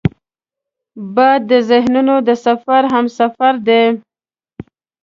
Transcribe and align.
باد 1.15 1.41
د 1.51 1.53
ذهنونو 1.69 2.15
د 2.27 2.29
سفر 2.45 2.81
همسفر 2.93 3.53
دی 3.67 3.83